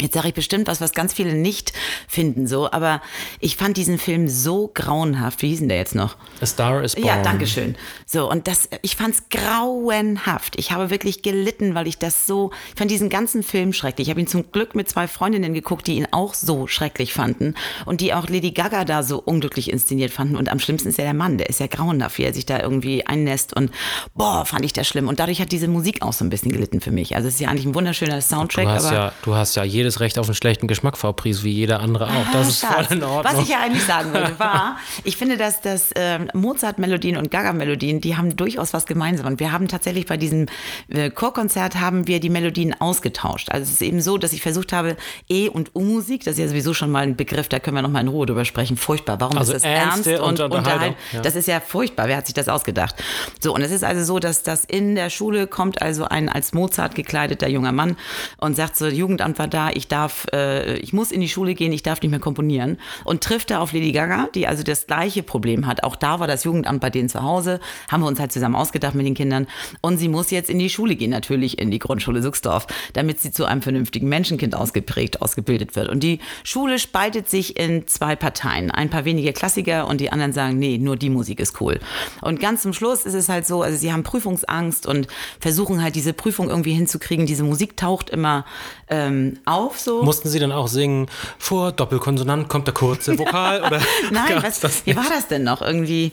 [0.00, 1.72] Jetzt sage ich bestimmt was, was ganz viele nicht
[2.08, 3.00] finden, so, aber
[3.40, 5.42] ich fand diesen Film so grauenhaft.
[5.42, 6.16] Wie hieß denn der jetzt noch?
[6.40, 7.06] A Star is Born.
[7.06, 7.76] Ja, danke schön.
[8.06, 10.58] So, und das, ich fand es grauenhaft.
[10.58, 14.08] Ich habe wirklich gelitten, weil ich das so, ich fand diesen ganzen Film schrecklich.
[14.08, 17.54] Ich habe ihn zum Glück mit zwei Freundinnen geguckt, die ihn auch so schrecklich fanden
[17.86, 20.36] und die auch Lady Gaga da so unglücklich inszeniert fanden.
[20.36, 22.60] Und am schlimmsten ist ja der Mann, der ist ja grauenhaft, wie er sich da
[22.60, 23.70] irgendwie einnässt und
[24.14, 25.08] boah, fand ich das schlimm.
[25.08, 27.16] Und dadurch hat diese Musik auch so ein bisschen gelitten für mich.
[27.16, 28.64] Also es ist ja eigentlich ein wunderschöner Soundtrack.
[28.64, 31.12] Du hast aber ja, du hast ja jedes jedes Recht auf einen schlechten Geschmack, Frau
[31.12, 32.32] Pries, wie jeder andere auch.
[32.32, 33.24] Das ist voll in Ordnung.
[33.24, 38.00] Was ich ja eigentlich sagen wollte, war, ich finde, dass das äh, Mozart-Melodien und Gaga-Melodien,
[38.00, 39.26] die haben durchaus was gemeinsam.
[39.26, 40.46] Und wir haben tatsächlich bei diesem
[40.88, 43.50] äh, Chorkonzert haben wir die Melodien ausgetauscht.
[43.50, 44.96] Also es ist eben so, dass ich versucht habe,
[45.28, 47.90] E- und U-Musik, das ist ja sowieso schon mal ein Begriff, da können wir noch
[47.90, 48.76] mal in Ruhe drüber sprechen.
[48.76, 49.20] Furchtbar.
[49.20, 50.94] Warum also ist das ernst und Unterhalt?
[51.12, 51.20] Ja.
[51.20, 52.06] Das ist ja furchtbar.
[52.06, 52.94] Wer hat sich das ausgedacht?
[53.40, 56.52] So, und es ist also so, dass das in der Schule kommt also ein als
[56.52, 57.96] Mozart gekleideter junger Mann
[58.36, 61.72] und sagt so, Jugendamt war da, ich darf, äh, ich muss in die Schule gehen,
[61.72, 62.78] ich darf nicht mehr komponieren.
[63.04, 65.84] Und trifft da auf Lady Gaga, die also das gleiche Problem hat.
[65.84, 68.94] Auch da war das Jugendamt bei denen zu Hause, haben wir uns halt zusammen ausgedacht
[68.94, 69.46] mit den Kindern.
[69.80, 73.30] Und sie muss jetzt in die Schule gehen, natürlich in die Grundschule Suchsdorf, damit sie
[73.30, 75.88] zu einem vernünftigen Menschenkind ausgeprägt, ausgebildet wird.
[75.88, 78.70] Und die Schule spaltet sich in zwei Parteien.
[78.70, 81.80] Ein paar wenige Klassiker und die anderen sagen, nee, nur die Musik ist cool.
[82.20, 85.06] Und ganz zum Schluss ist es halt so, also sie haben Prüfungsangst und
[85.40, 87.26] versuchen halt diese Prüfung irgendwie hinzukriegen.
[87.26, 88.44] Diese Musik taucht immer
[88.88, 90.02] ähm, auf so.
[90.02, 91.06] Mussten Sie dann auch singen,
[91.38, 93.62] vor Doppelkonsonant kommt der kurze Vokal?
[93.62, 93.80] Oder
[94.10, 95.62] Nein, was, wie war das denn noch?
[95.62, 96.12] Irgendwie,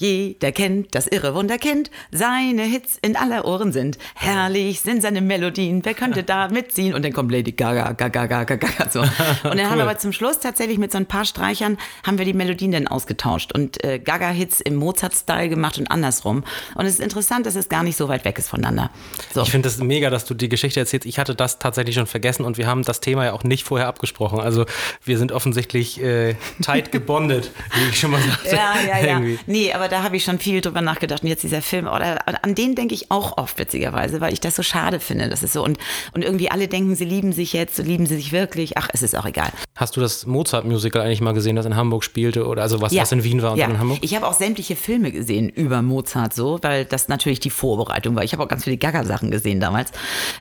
[0.00, 3.98] jeder kennt das irre Wunderkind, seine Hits in aller Ohren sind.
[4.14, 6.94] Herrlich sind seine Melodien, wer könnte da mitziehen?
[6.94, 9.00] Und dann kommt Lady Gaga, Gaga, Gaga, Gaga, so.
[9.00, 9.10] Und
[9.44, 9.64] dann cool.
[9.66, 12.72] haben wir aber zum Schluss tatsächlich mit so ein paar Streichern, haben wir die Melodien
[12.72, 16.44] dann ausgetauscht und äh, Gaga-Hits im Mozart-Style gemacht und andersrum.
[16.76, 18.90] Und es ist interessant, dass es gar nicht so weit weg ist voneinander.
[19.34, 19.42] So.
[19.42, 21.04] Ich finde es das mega, dass du die Geschichte erzählst.
[21.04, 23.86] Ich hatte das tatsächlich schon vergessen und wir haben das Thema ja auch nicht vorher
[23.86, 24.40] abgesprochen.
[24.40, 24.64] Also
[25.04, 28.56] wir sind offensichtlich äh, tight gebondet, wie ich schon mal sagte.
[28.56, 29.06] Ja, ja, ja.
[29.20, 29.38] Irgendwie.
[29.46, 31.22] Nee, aber da habe ich schon viel drüber nachgedacht.
[31.22, 34.56] Und jetzt dieser Film, oder an den denke ich auch oft witzigerweise, weil ich das
[34.56, 35.28] so schade finde.
[35.28, 35.78] Das ist so und,
[36.12, 38.78] und irgendwie alle denken, sie lieben sich jetzt, so lieben sie sich wirklich.
[38.78, 39.50] Ach, es ist auch egal.
[39.76, 43.02] Hast du das Mozart-Musical eigentlich mal gesehen, das in Hamburg spielte oder also was, ja.
[43.02, 43.66] was in Wien war und ja.
[43.66, 43.98] in Hamburg?
[44.02, 48.24] Ich habe auch sämtliche Filme gesehen über Mozart so, weil das natürlich die Vorbereitung war.
[48.24, 49.90] Ich habe auch ganz viele Gaga-Sachen gesehen damals.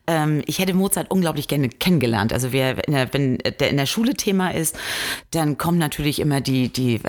[0.07, 2.33] Ähm, ich hätte Mozart unglaublich gerne kennengelernt.
[2.33, 4.77] Also wer in der, wenn der in der Schule Thema ist,
[5.31, 6.99] dann kommen natürlich immer die, die,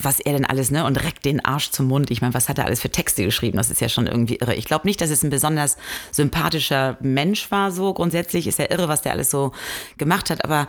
[0.00, 2.10] was er denn alles, ne, und reckt den Arsch zum Mund.
[2.10, 3.58] Ich meine, was hat er alles für Texte geschrieben?
[3.58, 4.54] Das ist ja schon irgendwie irre.
[4.54, 5.76] Ich glaube nicht, dass es ein besonders
[6.10, 8.46] sympathischer Mensch war, so grundsätzlich.
[8.46, 9.52] Ist ja irre, was der alles so
[9.98, 10.66] gemacht hat, aber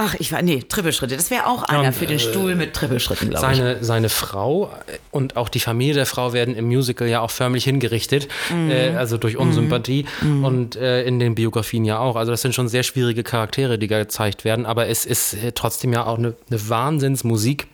[0.00, 1.16] Ach, ich war, nee, Trippelschritte.
[1.16, 3.84] Das wäre auch einer ja, für den äh, Stuhl mit Trippelschritten, glaube ich.
[3.84, 4.70] Seine Frau
[5.10, 8.70] und auch die Familie der Frau werden im Musical ja auch förmlich hingerichtet, mhm.
[8.70, 10.44] äh, also durch Unsympathie mhm.
[10.44, 12.14] und äh, in den Biografien ja auch.
[12.14, 15.92] Also das sind schon sehr schwierige Charaktere, die gezeigt werden, aber es ist äh, trotzdem
[15.92, 17.66] ja auch eine, eine Wahnsinnsmusik,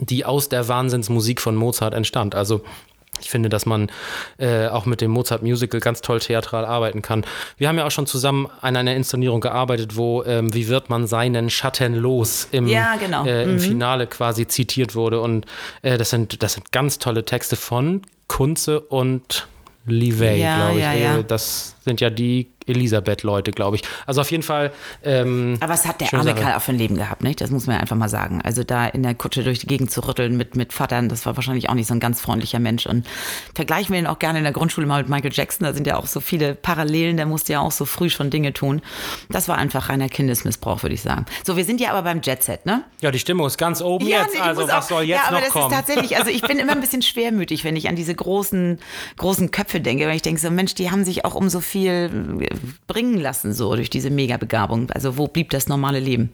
[0.00, 2.34] die aus der Wahnsinnsmusik von Mozart entstand.
[2.34, 2.62] Also
[3.20, 3.90] ich finde, dass man
[4.38, 7.24] äh, auch mit dem Mozart Musical ganz toll theatral arbeiten kann.
[7.58, 11.06] Wir haben ja auch schon zusammen an einer Inszenierung gearbeitet, wo ähm, Wie wird man
[11.06, 13.24] seinen Schatten los im, ja, genau.
[13.26, 13.60] äh, im mhm.
[13.60, 15.20] Finale quasi zitiert wurde.
[15.20, 15.46] Und
[15.82, 19.48] äh, das, sind, das sind ganz tolle Texte von Kunze und
[19.86, 21.02] Livey, ja, glaube ich.
[21.02, 21.18] Ja.
[21.18, 23.82] Äh, das sind ja die Elisabeth-Leute, glaube ich.
[24.06, 24.70] Also auf jeden Fall.
[25.02, 26.36] Ähm, Aber was hat der arme Sache.
[26.36, 27.40] Kerl auch für ein Leben gehabt, nicht?
[27.40, 28.40] Das muss man ja einfach mal sagen.
[28.42, 31.34] Also da in der Kutsche durch die Gegend zu rütteln mit, mit Vatern, das war
[31.36, 32.86] wahrscheinlich auch nicht so ein ganz freundlicher Mensch.
[32.86, 33.06] Und
[33.54, 35.64] vergleichen wir ihn auch gerne in der Grundschule mal mit Michael Jackson.
[35.66, 37.16] Da sind ja auch so viele Parallelen.
[37.16, 38.82] Der musste ja auch so früh schon Dinge tun.
[39.30, 41.24] Das war einfach reiner Kindesmissbrauch, würde ich sagen.
[41.44, 42.84] So, wir sind ja aber beim Jet Set, ne?
[43.00, 44.34] Ja, die Stimmung ist ganz oben Ja, jetzt.
[44.34, 45.72] nee, Also was auch- soll jetzt ja, aber noch das kommen?
[45.72, 48.78] ist tatsächlich, also ich bin immer ein bisschen schwermütig, wenn ich an diese großen,
[49.16, 51.79] großen Köpfe denke, weil ich denke so, Mensch, die haben sich auch um so viel
[51.86, 52.08] äh,
[52.86, 54.90] bringen lassen, so durch diese Megabegabung.
[54.90, 56.32] Also wo blieb das normale Leben?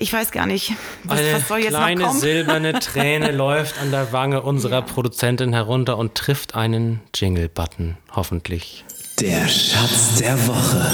[0.00, 0.72] Ich weiß gar nicht,
[1.04, 2.20] was, Eine was soll jetzt kleine noch kommen?
[2.20, 8.84] silberne Träne läuft an der Wange unserer Produzentin herunter und trifft einen Jingle-Button, hoffentlich.
[9.20, 10.90] Der Schatz der Woche.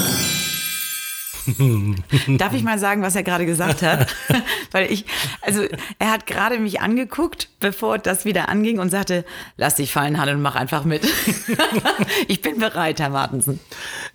[2.37, 4.07] Darf ich mal sagen, was er gerade gesagt hat?
[4.71, 5.05] Weil ich,
[5.41, 5.63] also
[5.99, 9.25] er hat gerade mich angeguckt, bevor das wieder anging und sagte,
[9.57, 11.03] lass dich fallen, Hanne, und mach einfach mit.
[12.27, 13.59] ich bin bereit, Herr Martensen.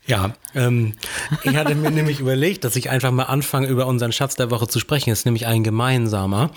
[0.06, 0.94] Ja, ähm,
[1.44, 4.68] ich hatte mir nämlich überlegt, dass ich einfach mal anfange, über unseren Schatz der Woche
[4.68, 5.10] zu sprechen.
[5.10, 6.50] Es ist nämlich ein gemeinsamer,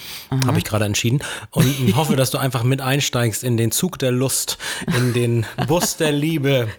[0.46, 1.20] habe ich gerade entschieden.
[1.52, 4.58] Und hoffe, dass du einfach mit einsteigst in den Zug der Lust,
[4.98, 6.70] in den Bus der Liebe,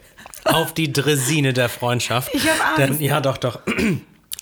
[0.45, 2.35] auf die Dresine der Freundschaft.
[2.35, 2.79] Ich hab Angst.
[2.79, 3.61] Denn, ja, doch, doch.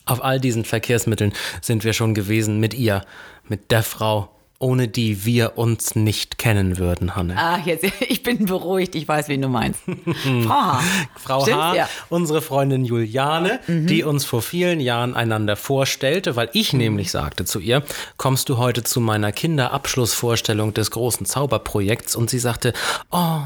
[0.07, 3.05] Auf all diesen Verkehrsmitteln sind wir schon gewesen mit ihr,
[3.49, 7.35] mit der Frau, ohne die wir uns nicht kennen würden, Hanne.
[7.37, 9.81] Ah, jetzt, ich bin beruhigt, ich weiß, wen du meinst.
[10.47, 10.81] Frau H.
[11.17, 11.61] Frau Stimmt's?
[11.63, 11.89] H., Ja.
[12.11, 17.59] unsere Freundin Juliane, die uns vor vielen Jahren einander vorstellte, weil ich nämlich sagte zu
[17.59, 17.83] ihr,
[18.19, 22.15] kommst du heute zu meiner Kinderabschlussvorstellung des großen Zauberprojekts?
[22.15, 22.75] Und sie sagte,
[23.11, 23.39] oh,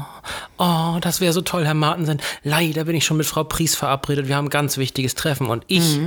[0.57, 2.21] oh, das wäre so toll, Herr Martensen.
[2.43, 5.47] Leider bin ich schon mit Frau Pries verabredet, wir haben ein ganz wichtiges Treffen.
[5.47, 5.97] Und ich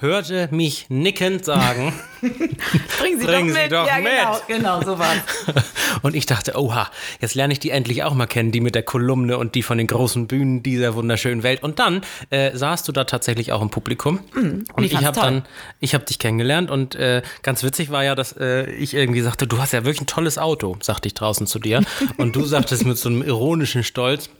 [0.00, 3.72] hörte mich nickend sagen, Bringen Sie Bringen doch Sie mit.
[3.72, 4.06] doch ja, mit.
[4.48, 5.18] genau, genau, so war's.
[6.02, 8.82] Und ich dachte, oha, jetzt lerne ich die endlich auch mal kennen, die mit der
[8.82, 11.62] Kolumne und die von den großen Bühnen dieser wunderschönen Welt.
[11.62, 14.20] Und dann äh, saßt du da tatsächlich auch im Publikum.
[14.34, 15.44] und ich habe dann,
[15.80, 19.46] ich habe dich kennengelernt und äh, ganz witzig war ja, dass äh, ich irgendwie sagte,
[19.46, 21.82] du hast ja wirklich ein tolles Auto, sagte ich draußen zu dir.
[22.16, 24.30] Und du sagtest mit so einem ironischen Stolz,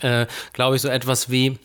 [0.00, 1.58] äh, glaube ich, so etwas wie,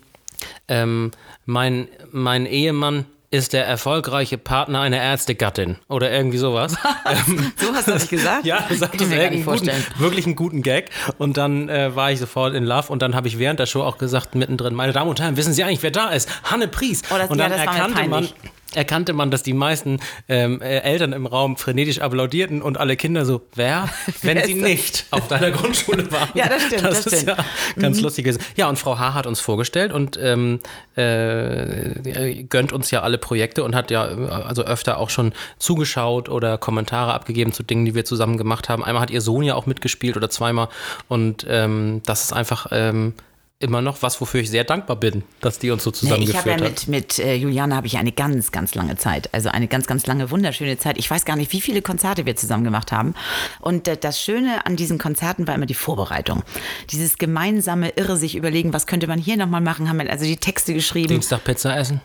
[0.68, 1.12] ähm,
[1.46, 6.76] mein, mein Ehemann ist der erfolgreiche Partner einer Ärztegattin oder irgendwie sowas.
[7.06, 8.46] Ähm, So hast du das gesagt?
[8.46, 9.86] ja, mir gar nicht einen guten, vorstellen.
[9.98, 10.90] wirklich einen guten Gag.
[11.18, 13.82] Und dann äh, war ich sofort in Love und dann habe ich während der Show
[13.84, 16.30] auch gesagt, mittendrin, meine Damen und Herren, wissen Sie eigentlich, wer da ist?
[16.44, 17.02] Hanne Pries.
[17.14, 18.30] Oh, das- und ja, dann das mir erkannte man.
[18.76, 23.26] Erkannte man, dass die meisten ähm, äh, Eltern im Raum frenetisch applaudierten und alle Kinder
[23.26, 23.90] so, wer?
[24.22, 26.30] Wenn sie nicht auf deiner Grundschule waren.
[26.34, 27.38] Ja, das stimmt, Das, das ist stimmt.
[27.38, 27.44] Mhm.
[27.78, 28.26] ja ganz lustig.
[28.26, 28.42] gewesen.
[28.56, 29.14] Ja, und Frau H.
[29.14, 30.60] hat uns vorgestellt und ähm,
[30.96, 36.30] äh, gönnt uns ja alle Projekte und hat ja äh, also öfter auch schon zugeschaut
[36.30, 38.84] oder Kommentare abgegeben zu Dingen, die wir zusammen gemacht haben.
[38.84, 40.70] Einmal hat ihr Sohn ja auch mitgespielt oder zweimal
[41.08, 43.14] und ähm, das ist einfach ähm,
[43.64, 46.22] immer noch was, wofür ich sehr dankbar bin, dass die uns so Nee, ich habe
[46.22, 46.88] zusammengeführt ja hat.
[46.88, 50.06] mit, mit äh, Juliane habe ich eine ganz, ganz lange Zeit, also eine ganz, ganz
[50.06, 50.98] lange, wunderschöne Zeit.
[50.98, 53.16] Ich weiß gar nicht, wie viele Konzerte wir zusammen gemacht haben.
[53.62, 56.44] Und äh, das Schöne an diesen Konzerten war immer die Vorbereitung.
[56.92, 60.38] Dieses gemeinsame Irre sich überlegen, was könnte man hier nochmal machen, haben wir also die
[60.38, 61.08] Texte geschrieben.
[61.10, 62.02] Dienstag Pizza essen.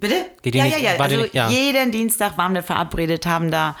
[0.00, 0.14] Bitte?
[0.42, 1.48] Geht ja, ja, ja, Also nicht- ja.
[1.50, 3.76] jeden Dienstag waren wir verabredet, haben da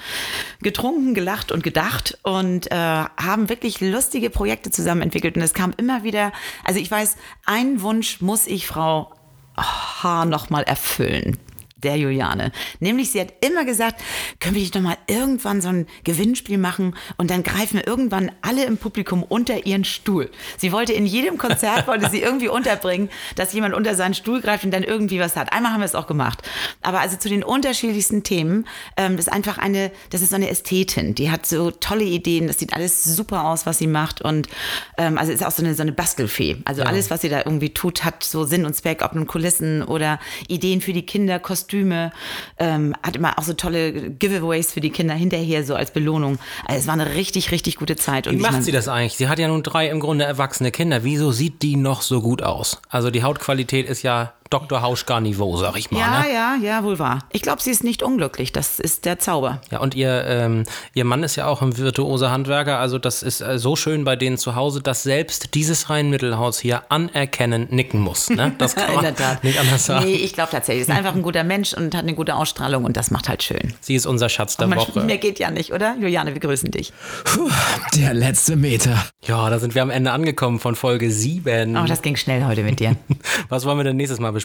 [0.62, 5.36] getrunken, gelacht und gedacht und äh, haben wirklich lustige Projekte zusammen entwickelt.
[5.36, 6.32] Und es kam immer wieder,
[6.64, 9.12] also ich weiß, einen Wunsch muss ich Frau
[9.56, 10.26] H.
[10.26, 11.38] nochmal erfüllen.
[11.82, 12.52] Der Juliane.
[12.78, 14.02] Nämlich, sie hat immer gesagt,
[14.38, 18.30] können wir nicht noch mal irgendwann so ein Gewinnspiel machen und dann greifen wir irgendwann
[18.42, 20.30] alle im Publikum unter ihren Stuhl.
[20.58, 24.64] Sie wollte in jedem Konzert, wollte sie irgendwie unterbringen, dass jemand unter seinen Stuhl greift
[24.64, 25.52] und dann irgendwie was hat.
[25.52, 26.42] Einmal haben wir es auch gemacht.
[26.82, 28.66] Aber also zu den unterschiedlichsten Themen,
[28.96, 32.46] ähm, das ist einfach eine, das ist so eine Ästhetin, die hat so tolle Ideen,
[32.46, 34.48] das sieht alles super aus, was sie macht und
[34.98, 36.58] ähm, also ist auch so eine, so eine Bastelfee.
[36.64, 39.82] Also alles, was sie da irgendwie tut, hat so Sinn und Zweck, ob nun Kulissen
[39.82, 41.69] oder Ideen für die Kinder, Kostüme,
[42.58, 46.38] ähm, hat immer auch so tolle Giveaways für die Kinder hinterher so als Belohnung.
[46.66, 48.26] Also es war eine richtig, richtig gute Zeit.
[48.26, 49.14] Und Wie ich macht mein- sie das eigentlich?
[49.16, 51.04] Sie hat ja nun drei im Grunde erwachsene Kinder.
[51.04, 52.80] Wieso sieht die noch so gut aus?
[52.88, 54.82] Also die Hautqualität ist ja Dr.
[54.82, 56.00] Hauschka-Niveau, sag ich mal.
[56.00, 56.32] Ja, ne?
[56.32, 57.20] ja, ja, wohl wahr.
[57.30, 58.50] Ich glaube, sie ist nicht unglücklich.
[58.50, 59.60] Das ist der Zauber.
[59.70, 62.80] Ja, und ihr, ähm, ihr Mann ist ja auch ein virtuoser Handwerker.
[62.80, 66.82] Also das ist äh, so schön bei denen zu Hause, dass selbst dieses Rheinmittelhaus hier
[66.88, 68.28] anerkennend nicken muss.
[68.28, 68.52] Ne?
[68.58, 70.04] Das kann man nicht anders sagen.
[70.04, 70.82] Nee, ich glaube tatsächlich.
[70.82, 73.74] Ist einfach ein guter Mensch und hat eine gute Ausstrahlung und das macht halt schön.
[73.80, 75.00] Sie ist unser Schatz der Man, Woche.
[75.04, 75.94] mehr geht ja nicht, oder?
[75.94, 76.92] Juliane, wir grüßen dich.
[77.94, 79.04] Der letzte Meter.
[79.28, 81.76] Ja, da sind wir am Ende angekommen von Folge 7.
[81.76, 82.96] Oh, das ging schnell heute mit dir.
[83.48, 84.39] Was wollen wir denn nächstes Mal besprechen?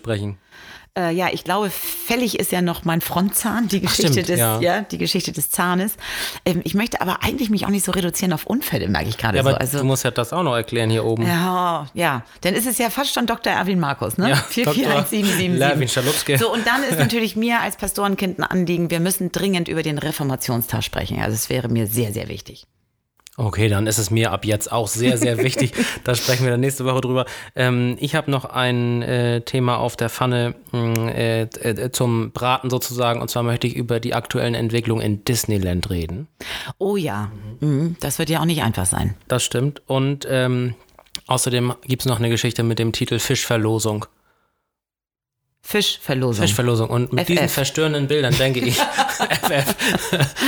[0.98, 4.62] Äh, ja, ich glaube, fällig ist ja noch mein Frontzahn, die Geschichte stimmt, des, ja.
[4.62, 4.82] ja.
[4.82, 5.98] die Geschichte des Zahnes.
[6.46, 9.38] Ähm, ich möchte aber eigentlich mich auch nicht so reduzieren auf Unfälle, merke ich gerade
[9.38, 9.50] Ja, so.
[9.50, 11.28] aber Also, du musst ja das auch noch erklären hier oben.
[11.28, 13.52] ja, ja, dann ist es ja fast schon Dr.
[13.52, 14.30] Erwin Markus, ne?
[14.30, 15.60] Ja, 441777.
[15.60, 16.38] Lerwin Schalupske.
[16.38, 19.98] So, und dann ist natürlich mir als Pastorenkind ein Anliegen, wir müssen dringend über den
[19.98, 21.20] Reformationstag sprechen.
[21.20, 22.68] Also es wäre mir sehr, sehr wichtig.
[23.38, 25.74] Okay, dann ist es mir ab jetzt auch sehr, sehr wichtig.
[26.04, 27.26] da sprechen wir dann nächste Woche drüber.
[27.56, 32.70] Ähm, ich habe noch ein äh, Thema auf der Pfanne mh, äh, äh, zum Braten
[32.70, 33.22] sozusagen.
[33.22, 36.28] Und zwar möchte ich über die aktuellen Entwicklungen in Disneyland reden.
[36.78, 37.98] Oh ja, mhm.
[38.00, 39.16] das wird ja auch nicht einfach sein.
[39.28, 39.82] Das stimmt.
[39.86, 40.76] Und ähm,
[41.28, 44.06] außerdem gibt es noch eine Geschichte mit dem Titel Fischverlosung.
[45.68, 46.46] Fischverlosung.
[46.46, 46.90] Fischverlosung.
[46.92, 47.28] Und mit FF.
[47.28, 49.76] diesen verstörenden Bildern denke ich, FF,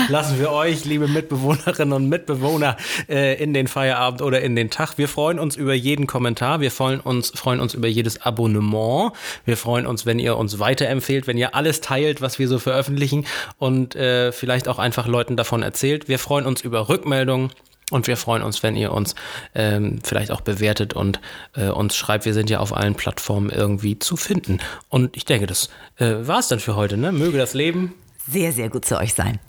[0.10, 2.78] lassen wir euch, liebe Mitbewohnerinnen und Mitbewohner,
[3.10, 5.00] äh, in den Feierabend oder in den Tag.
[5.00, 6.62] Wir freuen uns über jeden Kommentar.
[6.62, 9.12] Wir freuen uns, freuen uns über jedes Abonnement.
[9.44, 13.26] Wir freuen uns, wenn ihr uns weiterempfehlt, wenn ihr alles teilt, was wir so veröffentlichen
[13.58, 16.08] und äh, vielleicht auch einfach Leuten davon erzählt.
[16.08, 17.50] Wir freuen uns über Rückmeldungen.
[17.90, 19.16] Und wir freuen uns, wenn ihr uns
[19.56, 21.22] ähm, vielleicht auch bewertet und
[21.56, 22.26] äh, uns schreibt.
[22.26, 24.60] Wir sind ja auf allen Plattformen irgendwie zu finden.
[24.90, 26.98] Und ich denke, das äh, war es dann für heute.
[26.98, 27.12] Ne?
[27.12, 27.94] Möge das Leben.
[28.30, 29.40] Sehr, sehr gut zu euch sein.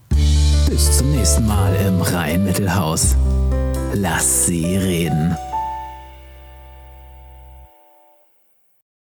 [0.70, 3.16] Bis zum nächsten Mal im Rhein-Mittelhaus.
[3.94, 5.36] Lass sie reden.